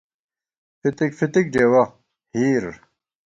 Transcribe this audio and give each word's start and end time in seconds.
فِتِک 0.81 1.11
فِتِک 1.17 1.45
ڈېوَہ 1.53 1.83
(ہِیر) 2.33 2.65